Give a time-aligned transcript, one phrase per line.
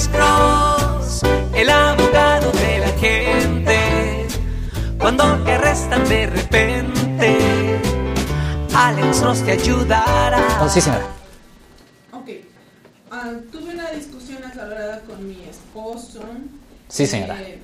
[0.00, 1.22] Alex Cross,
[1.54, 4.26] el abogado de la gente.
[4.98, 7.78] Cuando te arrestan de repente,
[8.74, 10.58] Alex Cross te ayudará.
[10.62, 11.04] Oh, sí, señora.
[12.12, 12.28] Ok.
[13.10, 16.22] Ah, tuve una discusión acalorada con mi esposo.
[16.88, 17.38] Sí, señora.
[17.42, 17.60] Eh,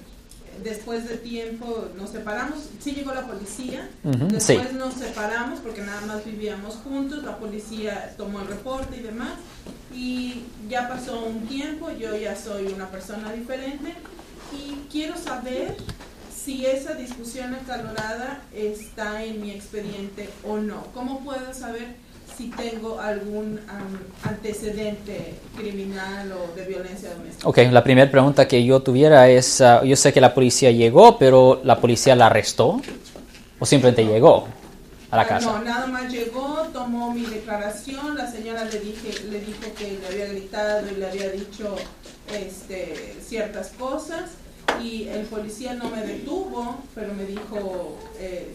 [0.63, 2.59] después de tiempo nos separamos.
[2.81, 3.89] Sí llegó la policía.
[4.03, 4.77] Después sí.
[4.77, 7.25] nos separamos porque nada más vivíamos juntos.
[7.25, 9.33] La policía tomó el reporte y demás.
[9.95, 11.91] Y ya pasó un tiempo.
[11.91, 13.95] Yo ya soy una persona diferente.
[14.53, 15.77] Y quiero saber
[16.35, 20.87] si esa discusión acalorada está en mi expediente o no.
[20.95, 21.97] ¿Cómo puedo saber
[22.37, 27.49] si tengo algún am, antecedente criminal o de violencia doméstica?
[27.49, 31.19] Ok, la primera pregunta que yo tuviera es, ah, yo sé que la policía llegó,
[31.19, 32.81] pero la policía la arrestó
[33.59, 34.47] o simplemente llegó
[35.11, 35.53] a la casa.
[35.53, 40.07] No, nada más llegó, tomó mi declaración, la señora le dije, le dijo que le
[40.07, 41.77] había gritado y le había dicho
[42.35, 44.31] este, ciertas cosas
[44.83, 48.53] y el policía no me detuvo, pero me dijo, eh,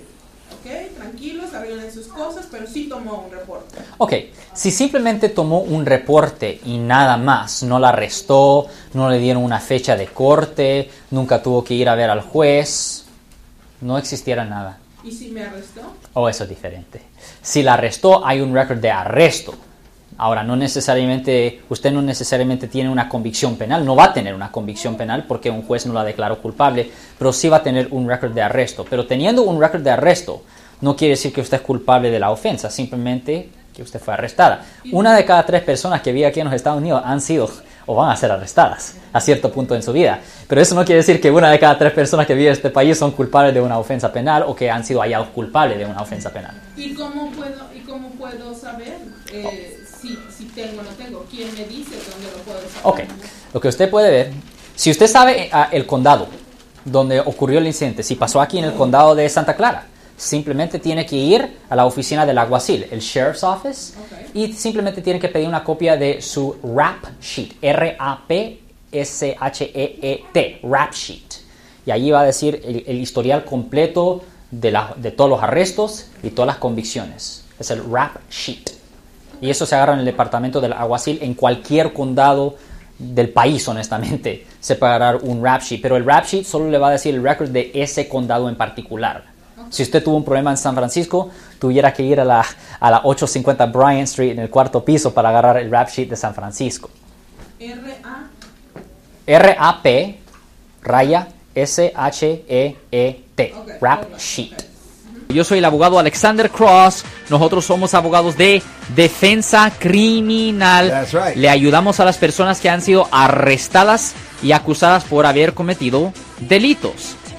[0.51, 3.77] ok, tranquilos, arreglen sus cosas, pero sí tomó un reporte.
[3.97, 4.13] Ok,
[4.53, 9.59] si simplemente tomó un reporte y nada más, no la arrestó, no le dieron una
[9.59, 13.05] fecha de corte, nunca tuvo que ir a ver al juez,
[13.81, 14.77] no existiera nada.
[15.03, 15.81] ¿Y si me arrestó?
[16.13, 17.01] O eso es diferente.
[17.41, 19.53] Si la arrestó, hay un récord de arresto.
[20.17, 24.51] Ahora, no necesariamente, usted no necesariamente tiene una convicción penal, no va a tener una
[24.51, 28.07] convicción penal porque un juez no la declaró culpable, pero sí va a tener un
[28.07, 28.85] récord de arresto.
[28.89, 30.43] Pero teniendo un récord de arresto,
[30.81, 34.65] no quiere decir que usted es culpable de la ofensa, simplemente que usted fue arrestada.
[34.91, 37.49] Una de cada tres personas que vive aquí en los Estados Unidos han sido
[37.85, 40.19] o van a ser arrestadas a cierto punto en su vida.
[40.47, 42.69] Pero eso no quiere decir que una de cada tres personas que vive en este
[42.69, 46.01] país son culpables de una ofensa penal o que han sido hallados culpables de una
[46.01, 46.59] ofensa penal.
[46.75, 48.97] ¿Y cómo puedo, y cómo puedo saber
[49.31, 51.25] eh, si, si tengo o no tengo?
[51.29, 52.81] ¿Quién me dice dónde lo puedo saber?
[52.83, 52.99] Ok,
[53.53, 54.31] lo que usted puede ver,
[54.75, 56.27] si usted sabe ah, el condado
[56.85, 59.85] donde ocurrió el incidente, si pasó aquí en el condado de Santa Clara,
[60.17, 63.93] simplemente tiene que ir a la oficina del alguacil, el Sheriff's Office.
[64.33, 67.53] Y simplemente tiene que pedir una copia de su rap sheet,
[69.21, 71.33] R-A-P-S-H-E-E-T, rap sheet.
[71.85, 76.29] Y allí va a decir el, historial completo de, la- de todos los arrestos y
[76.31, 77.45] todas las convicciones.
[77.59, 78.71] Es el rap sheet.
[79.41, 82.55] Y eso se agarra en el departamento del alguacil en cualquier condado
[82.99, 84.45] del país, honestamente.
[84.59, 87.15] Se puede agarrar un rap sheet, pero el rap sheet solo le va a decir
[87.15, 89.23] el récord de ese condado en particular.
[89.71, 92.45] Si usted tuvo un problema en San Francisco, tuviera que ir a la,
[92.79, 96.17] a la 850 Bryant Street en el cuarto piso para agarrar el rap sheet de
[96.17, 96.89] San Francisco.
[97.57, 98.27] R-A.
[99.25, 100.19] R-A-P,
[100.83, 104.71] raya, S-H-E-E-T, rap sheet.
[105.29, 107.05] Yo soy el abogado Alexander Cross.
[107.29, 108.61] Nosotros somos abogados de
[108.93, 110.89] defensa criminal.
[110.89, 111.37] That's right.
[111.37, 116.11] Le ayudamos a las personas que han sido arrestadas y acusadas por haber cometido
[116.41, 117.15] delitos.